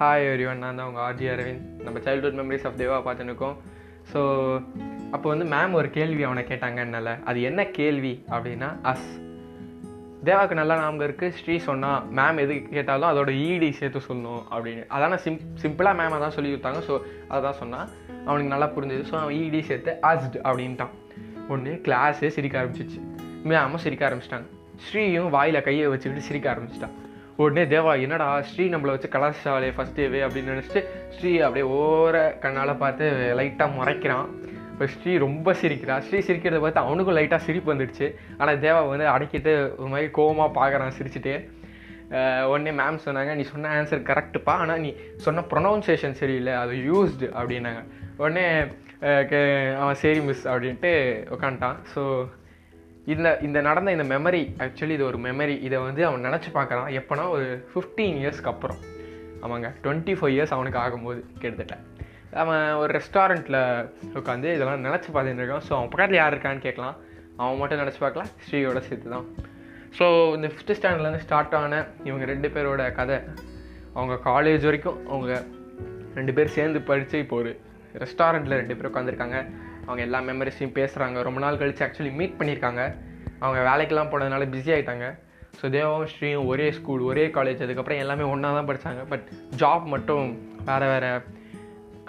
Hi 0.00 0.26
everyone 0.26 0.62
நான் 0.64 0.78
தான் 0.78 0.86
உங்கள் 0.90 1.02
ஆர்ஜி 1.06 1.26
அரவிந்த் 1.32 1.64
நம்ம 1.86 1.98
சைல்ட்ஹுட் 2.04 2.36
மெமரிஸ் 2.38 2.62
ஆஃப் 2.68 2.76
தேவா 2.82 2.98
பார்த்துருக்கோம் 3.06 3.56
ஸோ 4.12 4.20
அப்போ 5.14 5.26
வந்து 5.32 5.46
மேம் 5.52 5.74
ஒரு 5.80 5.88
கேள்வி 5.96 6.22
அவனை 6.28 6.42
கேட்டாங்க 6.50 6.78
என்னால் 6.84 7.10
அது 7.30 7.38
என்ன 7.48 7.64
கேள்வி 7.78 8.12
அப்படின்னா 8.34 8.68
அஸ் 8.90 9.04
தேவாவுக்கு 10.28 10.58
நல்லா 10.60 10.78
ஞாபகம் 10.80 11.04
இருக்குது 11.08 11.36
ஸ்ரீ 11.40 11.56
சொன்னால் 11.66 12.06
மேம் 12.18 12.40
எது 12.44 12.56
கேட்டாலும் 12.76 13.10
அதோட 13.10 13.34
ஈடி 13.48 13.68
சேர்த்து 13.80 14.02
சொல்லணும் 14.06 14.42
அப்படின்னு. 14.52 14.86
அதான் 14.94 15.22
சிம் 15.26 15.38
சிம்பிளாக 15.64 15.94
மேம் 16.00 16.16
அதான் 16.20 16.34
சொல்லி 16.36 16.52
கொடுத்தாங்க 16.54 16.82
ஸோ 16.88 16.96
அதான் 17.38 17.58
சொன்னான். 17.60 17.86
அவனுக்கு 18.28 18.54
நல்லா 18.54 18.70
புரிஞ்சுது 18.78 19.04
ஸோ 19.12 19.16
அவன் 19.22 19.36
ஈடி 19.42 19.62
சேர்த்து 19.70 19.98
அஸ்ட் 20.12 20.40
அப்படின்ட்டான். 20.48 20.96
ஒன்று 21.54 21.74
கிளாஸே 21.88 22.32
சிரிக்க 22.38 22.62
ஆரம்பிச்சிச்சு. 22.62 23.00
மேமும் 23.50 23.84
சிரிக்க 23.86 24.08
ஆரம்பிச்சிட்டாங்க. 24.10 24.48
ஸ்ரீயும் 24.86 25.30
வாயில் 25.38 25.64
கையை 25.68 25.86
வச்சுக்கிட்டு 25.94 26.28
சிரிக்க 26.30 26.48
ஆரம்பிச்சிட்டான். 26.54 26.96
உடனே 27.40 27.76
தேவா 27.76 28.00
என்னடா 28.00 28.42
ஸ்ரீ 28.42 28.68
நம்மளை 28.68 28.80
வச்சு 28.80 29.08
கலாச்சாலே 29.08 29.72
ஃபஸ்ட் 29.76 29.96
டேவே 29.96 30.20
அப்படின்னு 30.24 30.52
நினச்சிட்டு 30.52 30.84
ஸ்ரீ 31.08 31.38
அப்படியே 31.38 31.72
ஓர 31.72 32.38
கண்ணால் 32.38 32.76
பார்த்து 32.76 33.34
லைட்டாக 33.38 33.70
முறைக்கிறான். 33.78 34.26
இப்போ 34.72 34.86
ஸ்ரீ 34.86 35.18
ரொம்ப 35.18 35.54
சிரிக்கிறான் 35.54 36.00
ஸ்ரீ 36.00 36.18
சிரிக்கிறத 36.18 36.60
பார்த்து 36.60 36.80
அவனுக்கும் 36.80 37.16
லைட்டாக 37.16 37.36
சிரிப்பு 37.36 37.74
வந்துடுச்சு. 37.74 38.14
ஆனால் 38.38 38.60
தேவா 38.60 38.88
வந்து 38.88 39.06
அடக்கிட்டு 39.06 39.76
ஒரு 39.76 39.88
மாதிரி 39.88 40.10
கோவமாக 40.16 40.50
பார்க்குறான் 40.54 40.92
சிரிச்சுட்டு. 41.00 41.50
உடனே 42.44 42.70
மேம் 42.70 42.98
சொன்னாங்க 43.04 43.34
நீ 43.34 43.42
சொன்ன 43.42 43.82
ஆன்சர் 43.82 44.06
கரெக்டுப்பா 44.10 44.56
ஆனால் 44.62 44.80
நீ 44.80 44.94
சொன்ன 45.16 45.40
ப்ரொனவுன்சியேஷன் 45.40 46.12
சரியில்லை. 46.12 46.52
அது 46.52 46.72
யூஸ்டு 46.72 47.22
அப்படின்னாங்க. 47.22 47.84
உடனே 48.16 48.62
கே- 49.00 49.76
அவன் 49.76 49.94
சரி 49.94 50.20
மிஸ் 50.20 50.48
அப்படின்ட்டு 50.48 51.24
உட்காந்துட்டான் 51.30 51.76
ஸோ 51.94 52.28
இந்த 53.06 53.28
இந்த 53.46 53.58
நடந்த 53.60 53.92
இந்த 53.96 54.06
மெமரி 54.14 54.42
ஆக்சுவலி 54.64 54.94
இது 54.98 55.04
ஒரு 55.10 55.18
மெமரி 55.26 55.54
இதை 55.66 55.78
வந்து 55.86 56.02
அவன் 56.08 56.26
நினச்சி 56.28 56.50
பார்க்குறான். 56.56 56.88
எப்போனா 57.00 57.24
ஒரு 57.36 57.46
ஃபிஃப்டீன் 57.70 58.18
இயர்ஸ்க்கு 58.22 58.50
அப்புறம். 58.52 58.80
ஆமாங்க 59.44 59.68
டுவெண்ட்டி 59.84 60.14
ஃபைவ் 60.18 60.34
இயர்ஸ் 60.36 60.54
அவனுக்கு 60.56 60.78
ஆகும்போது 60.84 61.20
கிட்டத்தட்ட. 61.42 61.76
அவன் 62.42 62.64
ஒரு 62.82 62.90
ரெஸ்டாரண்ட்டில் 62.98 63.60
உட்காந்து 64.18 64.48
இதெல்லாம் 64.56 64.84
நினச்சி 64.88 65.08
பார்த்துட்டு 65.14 65.42
இருக்கான். 65.42 65.64
ஸோ 65.68 65.72
அவன் 65.78 65.92
பக்கத்தில் 65.94 66.20
யார் 66.20 66.34
இருக்கான்னு 66.34 66.66
கேட்கலாம். 66.66 66.98
அவன் 67.36 67.60
மட்டும் 67.60 67.80
நினச்சி 67.82 68.00
பார்க்கலாம் 68.04 68.30
ஸ்ரீயோட 68.46 68.80
சேர்த்து 68.88 69.14
தான் 69.14 69.26
ஸோ 69.98 70.34
இந்த 70.36 70.48
ஃபிஃப்த்து 70.50 70.76
ஸ்டாண்டர்ட்லேருந்து 70.78 71.24
ஸ்டார்ட் 71.24 71.54
ஆன 71.60 71.78
இவங்க 72.04 72.24
ரெண்டு 72.24 72.48
பேரோட 72.48 72.82
கதை 72.98 73.16
அவங்க 73.92 74.14
காலேஜ் 74.28 74.66
வரைக்கும் 74.68 74.98
அவங்க 75.08 75.32
ரெண்டு 76.14 76.32
பேர் 76.36 76.54
சேர்ந்து 76.56 76.80
படித்து 76.80 77.18
இப்போ 77.18 77.36
ஒரு 77.36 77.50
ரெஸ்டாரண்ட்டில் 77.98 78.58
ரெண்டு 78.60 78.76
பேர் 78.76 78.90
உட்காந்துருக்காங்க 78.90 79.38
அவங்க 79.90 80.02
எல்லா 80.08 80.18
மெமரிஸையும் 80.30 80.76
பேசுகிறாங்க 80.78 81.22
ரொம்ப 81.28 81.40
நாள் 81.44 81.60
கழித்து 81.60 81.84
ஆக்சுவலி 81.86 82.12
மீட் 82.20 82.38
பண்ணியிருக்காங்க. 82.40 82.82
அவங்க 83.44 83.60
வேலைக்கெல்லாம் 83.70 84.10
போனதுனால 84.12 84.46
பிஸி 84.54 84.70
ஆகிட்டாங்க 84.76 85.06
ஸோ 85.58 85.66
தேவாவும் 85.74 86.10
ஸ்ரீயும் 86.12 86.48
ஒரே 86.50 86.66
ஸ்கூல் 86.76 87.02
ஒரே 87.10 87.24
காலேஜ் 87.36 87.62
அதுக்கப்புறம் 87.64 88.00
எல்லாமே 88.02 88.24
ஒன்றா 88.32 88.50
தான் 88.56 88.68
படித்தாங்க 88.68 89.02
பட் 89.12 89.24
ஜாப் 89.62 89.86
மட்டும் 89.94 90.26
வேறு 90.68 90.86
வேறு 90.92 91.10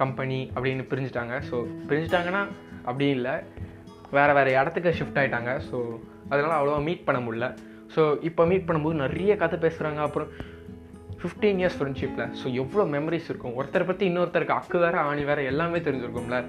கம்பெனி 0.01 0.39
அப்படின்னு 0.55 0.83
பிரிஞ்சுட்டாங்க. 0.91 1.33
ஸோ 1.49 1.55
பிரிஞ்சுட்டாங்கன்னா 1.89 2.43
அப்படி 2.89 3.07
இல்லை. 3.17 3.33
வேறு 4.17 4.33
வேறு 4.37 4.51
இடத்துக்கு 4.59 4.97
ஷிஃப்ட் 4.99 5.19
ஆகிட்டாங்க 5.21 5.51
ஸோ 5.69 5.77
அதனால் 6.31 6.57
அவ்வளோவா 6.59 6.81
மீட் 6.87 7.05
பண்ண 7.07 7.19
முடியல. 7.25 7.47
ஸோ 7.95 8.03
இப்போ 8.29 8.41
மீட் 8.51 8.67
பண்ணும்போது 8.67 9.03
நிறைய 9.05 9.31
கதை 9.43 9.57
பேசுகிறாங்க 9.65 10.01
அப்புறம் 10.07 10.29
ஃபிஃப்டீன் 11.21 11.59
இயர்ஸ் 11.61 11.77
ஃப்ரெண்ட்ஷிப்பில் 11.79 12.29
ஸோ 12.41 12.45
எவ்வளோ 12.61 12.83
மெமரிஸ் 12.95 13.27
இருக்கும். 13.31 13.55
ஒருத்தரை 13.59 13.85
பற்றி 13.89 14.03
இன்னொருத்தருக்கு 14.11 14.55
அக்கு 14.59 14.77
வேறு 14.85 14.99
ஆணி 15.09 15.23
வேறு 15.31 15.49
எல்லாமே 15.51 15.81
தெரிஞ்சிருக்கும்ல. 15.87 16.39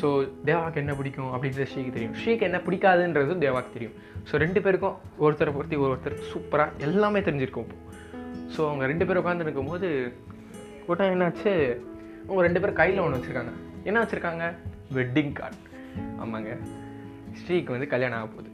ஸோ 0.00 0.06
தேவாக்கு 0.48 0.80
என்ன 0.82 0.94
பிடிக்கும் 0.94 1.30
அப்படின்றது 1.34 1.68
ஸ்ரீக்கு 1.72 1.92
தெரியும். 1.96 2.14
ஸ்ரீக்கு 2.20 2.46
என்ன 2.48 2.58
பிடிக்காதுன்றதும் 2.66 3.42
தேவாக்கு 3.44 3.74
தெரியும். 3.76 3.96
ஸோ 4.28 4.36
ரெண்டு 4.44 4.60
பேருக்கும் 4.64 4.96
ஒருத்தரை 5.24 5.52
பற்றி 5.56 5.76
ஒருத்தர் 5.86 6.16
சூப்பராக 6.30 6.84
எல்லாமே 6.86 7.20
தெரிஞ்சிருக்கும் 7.28 7.70
ஸோ 8.54 8.60
அவங்க 8.68 8.86
ரெண்டு 8.92 9.06
பேரும் 9.06 9.22
உட்காந்து 9.24 9.64
போது 9.70 9.88
ஒரு 10.88 10.96
டைம் 10.98 11.14
என்னாச்சு? 11.14 11.52
அவங்க 12.26 12.42
ரெண்டு 12.46 12.60
பேரும் 12.60 12.80
கையில் 12.80 13.02
ஒன்று 13.04 13.18
வச்சுருக்காங்க. 13.18 13.52
என்ன 13.88 13.98
வச்சுருக்காங்க? 14.02 14.46
வெட்டிங் 14.96 15.32
கார்டு 15.32 15.56
ஆமாங்க. 16.22 16.52
ஸ்ரீக்கு 17.40 17.74
வந்து 17.74 17.88
கல்யாணம் 17.94 18.18
ஆக 18.18 18.28
போகுது. 18.34 18.50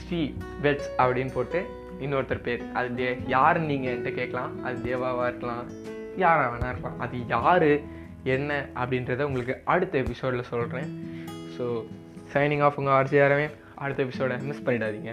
ஸ்ரீ 0.00 0.20
வெட்ஸ் 0.64 0.90
அப்படின்னு 1.02 1.32
போட்டு 1.34 1.60
இன்னொருத்தர் 2.04 2.46
பேர். 2.46 2.62
அது 2.72 2.88
தே 3.00 3.08
யாருன்னு 3.34 3.70
நீங்கள் 3.72 3.92
என்கிட்ட 3.92 4.12
கேட்கலாம். 4.14 4.52
அது 4.64 4.76
தேவாவாக 4.86 5.28
இருக்கலாம். 5.30 5.66
யாராக 6.16 6.48
வேணா 6.54 6.70
இருக்கலாம். 6.72 6.98
அது 7.04 7.18
யார்? 7.34 7.68
என்ன 8.24 8.66
அப்படின்றத 8.74 9.22
உங்களுக்கு 9.22 9.60
அடுத்த 9.64 9.98
எபிசோடில் 9.98 10.50
சொல்கிறேன் 10.50 10.88
ஸோ 11.56 11.64
சைனிங் 12.34 12.62
ஆஃப் 12.62 12.78
உங்கள் 12.78 12.94
ஆர்ஜி 12.94 13.16
யாரவே 13.22 13.50
அடுத்த 13.74 14.02
எபிசோடை 14.02 14.36
மிஸ் 14.36 14.62
பண்ணிடாதீங்க. 14.62 15.12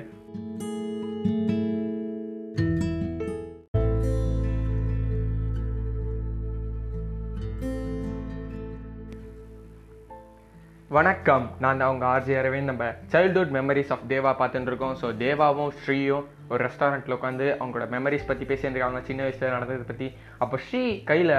வணக்கம். 10.96 11.44
நான் 11.64 11.78
தான் 11.80 11.90
அவங்க 11.90 12.06
ஆர்ஜி 12.14 12.34
அரவிந்த். 12.40 12.70
நம்ம 12.70 12.86
சைல்ட்ஹுட் 13.12 13.52
மெமரிஸ் 13.58 13.92
ஆஃப் 13.96 14.02
தேவா 14.14 14.32
பார்த்துட்டு 14.40 14.70
இருக்கோம் 14.72 14.96
ஸோ 15.02 15.08
தேவாவும் 15.22 15.72
ஸ்ரீயும் 15.82 16.26
ஒரு 16.52 16.60
ரெஸ்டாரண்ட்டில் 16.66 17.16
உட்காந்து 17.18 17.46
அவங்களோட 17.60 17.86
மெமரிஸ் 17.94 18.26
பற்றி 18.30 18.46
பேசியிருக்காங்க 18.50 19.02
சின்ன 19.10 19.22
வயசில் 19.26 19.54
நடந்ததை 19.56 19.86
பற்றி 19.92 20.08
அப்போ 20.44 20.58
ஸ்ரீ 20.66 20.84
கையில் 21.12 21.34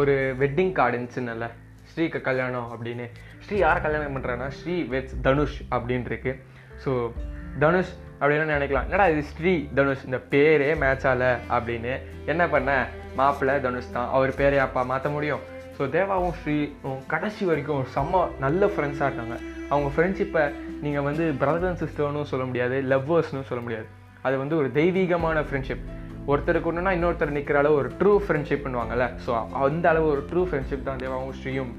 ஒரு 0.00 0.14
வெட்டிங் 0.42 0.74
கார்டு 0.78 0.96
இருந்துச்சுன்னல 0.96 1.48
ஸ்ரீக்கு 1.92 2.20
கல்யாணம் 2.28 2.68
அப்படின்னு. 2.74 3.06
ஸ்ரீ 3.44 3.58
யார் 3.64 3.84
கல்யாணம் 3.86 4.16
பண்ணுறான்னா 4.16 4.48
ஸ்ரீ 4.58 4.76
வெட்ஸ் 4.94 5.16
தனுஷ் 5.28 5.58
அப்படின்னு 5.76 6.12
இருக்கு 6.12 6.34
ஸோ 6.84 6.92
தனுஷ் 7.64 7.96
அப்படின்னு 8.20 8.54
நினைக்கலாம். 8.56 8.88
என்னடா 8.88 9.08
இது 9.14 9.24
ஸ்ரீ 9.34 9.52
தனுஷ்? 9.80 10.06
இந்த 10.10 10.20
பேரே 10.32 10.70
மேட்ச் 10.84 11.06
ஆகலை 11.10 11.32
அப்படின்னு. 11.58 11.94
என்ன 12.34 12.42
பண்ண? 12.54 12.72
மாப்பிள்ளை 13.20 13.56
தனுஷ் 13.68 13.94
தான். 13.98 14.10
அவர் 14.18 14.40
பேரே 14.40 14.58
அப்பா 14.68 14.82
மாற்ற 14.92 15.10
முடியும்? 15.18 15.44
ஸோ 15.76 15.84
தேவாவும் 15.94 16.34
ஸ்ரீ 16.40 16.56
கடைசி 17.12 17.42
வரைக்கும் 17.50 17.82
செம்ம 17.94 18.22
நல்ல 18.44 18.66
ஃப்ரெண்ட்ஸாக 18.74 19.08
இருக்காங்க. 19.08 19.36
அவங்க 19.72 19.88
ஃப்ரெண்ட்ஷிப்பை 19.94 20.44
நீங்கள் 20.84 21.06
வந்து 21.08 21.24
பிரதர் 21.40 21.68
அண்ட் 21.70 21.80
சிஸ்டர்னும் 21.82 22.30
சொல்ல 22.32 22.44
முடியாது 22.50 22.76
லவ்வர்ஸ்னு 22.92 23.48
சொல்ல 23.50 23.62
முடியாது. 23.66 23.86
அது 24.26 24.36
வந்து 24.42 24.56
ஒரு 24.60 24.68
தெய்வீகமான 24.78 25.42
ஃப்ரெண்ட்ஷிப் 25.48 25.84
ஒருத்தருக்கு 26.32 26.70
ஒன்றுனா 26.70 26.92
இன்னொருத்தர் 26.96 27.36
நிற்கிற 27.36 27.58
அளவு 27.62 27.76
ஒரு 27.80 27.90
ட்ரூ 28.00 28.12
ஃப்ரெண்ட்ஷிப் 28.24 28.64
பண்ணுவாங்கல்ல 28.66 29.04
ஸோ 29.24 29.32
அந்த 29.66 29.86
அளவு 29.92 30.06
ஒரு 30.14 30.22
ட்ரூ 30.30 30.42
ஃப்ரெண்ட்ஷிப் 30.48 30.88
தான் 30.88 31.00
தேவாவும் 31.02 31.36
ஸ்ரீயும் 31.40 31.72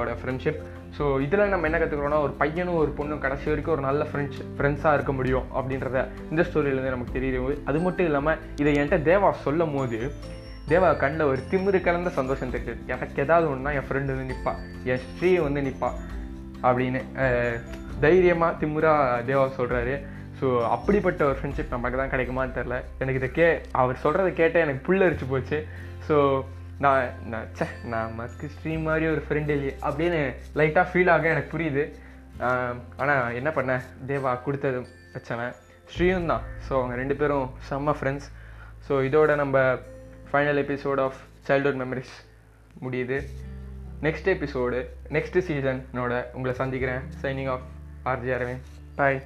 ஓட 0.00 0.16
ஃப்ரெண்ட்ஷிப் 0.22 0.58
ஸோ 0.96 1.04
இதில் 1.24 1.52
நம்ம 1.52 1.66
என்ன 1.68 1.78
கற்றுக்கிறோம்னா 1.80 2.24
ஒரு 2.26 2.32
பையனும் 2.40 2.80
ஒரு 2.82 2.90
பொண்ணும் 2.98 3.22
கடைசி 3.24 3.46
வரைக்கும் 3.50 3.74
ஒரு 3.76 3.84
நல்ல 3.88 4.02
ஃப்ரெண்ட்ஸ் 4.10 4.40
ஃப்ரெண்ட்ஸாக 4.56 4.96
இருக்க 4.96 5.12
முடியும் 5.18 5.46
அப்படின்றத 5.58 6.00
இந்த 6.32 6.42
ஸ்டோரியிலேருந்து 6.48 6.94
நமக்கு 6.96 7.16
தெரியுது. 7.18 7.56
அது 7.70 7.78
மட்டும் 7.86 8.08
இல்லாமல் 8.10 8.38
இதை 8.62 8.72
என்கிட்ட 8.78 8.98
தேவா 9.10 9.30
சொல்லும் 9.46 9.74
போது 9.76 10.00
தேவா 10.70 10.88
கண்ணில் 11.02 11.28
ஒரு 11.30 11.40
திமிரு 11.50 11.78
கலந்த 11.86 12.10
சந்தோஷம் 12.20 12.54
தெரியுது 12.54 12.74
எனக்கு 12.92 13.22
ஏதாவது 13.24 13.46
ஒன்றா 13.52 13.70
என் 13.78 13.86
ஃப்ரெண்டு 13.88 14.14
வந்து 14.14 14.30
நிற்பா 14.32 14.52
என் 14.92 15.04
ஸ்ரீ 15.10 15.30
வந்து 15.46 15.60
நிற்பான் 15.66 15.98
அப்படின்னு 16.68 17.00
தைரியமாக 18.04 18.58
திமிரா 18.60 18.92
தேவா 19.30 19.44
சொல்கிறாரு 19.58 19.94
ஸோ 20.38 20.48
அப்படிப்பட்ட 20.74 21.22
ஒரு 21.30 21.36
ஃப்ரெண்ட்ஷிப் 21.38 21.74
நமக்கு 21.74 21.96
தான் 22.00 22.12
கிடைக்குமான்னு 22.12 22.56
தெரில 22.58 22.76
எனக்கு 23.00 23.20
இதை 23.20 23.28
கே 23.38 23.48
அவர் 23.80 24.02
சொல்கிறத 24.04 24.28
கேட்டால் 24.38 24.64
எனக்கு 24.66 24.84
புல்லரிச்சு 24.86 25.26
போச்சு. 25.32 25.58
ஸோ 26.06 26.16
நான் 26.84 27.08
நான் 27.32 27.48
நமக்கு 27.94 28.46
ஸ்ரீ 28.56 28.74
மாதிரி 28.86 29.06
ஒரு 29.14 29.22
ஃப்ரெண்ட் 29.26 29.50
இல்லையே 29.54 29.74
அப்படின்னு 29.88 30.20
லைட்டாக 30.60 30.84
ஃபீல் 30.90 31.12
ஆக 31.14 31.28
எனக்கு 31.34 31.52
புரியுது. 31.54 31.84
ஆனால் 33.02 33.34
என்ன 33.40 33.50
பண்ண? 33.58 33.72
தேவா 34.10 34.32
கொடுத்தது 34.46 34.78
வச்சவன் 35.14 35.54
ஸ்ரீயும் 35.92 36.30
தான். 36.32 36.44
ஸோ 36.66 36.72
அவங்க 36.78 36.96
ரெண்டு 37.02 37.16
பேரும் 37.22 37.46
செம்ம 37.70 37.94
ஃப்ரெண்ட்ஸ் 37.98 38.28
ஸோ 38.86 38.94
இதோட 39.08 39.30
நம்ம 39.42 39.58
final 40.32 40.60
episode 40.64 41.00
of 41.00 41.14
childhood 41.46 41.80
memories 41.82 42.14
முடியுது. 42.82 43.22
நெக்ஸ்ட் 44.02 44.28
எபிசோடு 44.34 44.86
நெக்ஸ்ட் 45.08 45.40
சீசனோட 45.48 46.24
உங்களை 46.32 46.56
சந்திக்கிறேன். 46.56 47.00
Signing 47.22 47.48
off 47.48 47.62
RG 48.04 48.28
Aravind 48.28 48.60
bye 48.94 49.22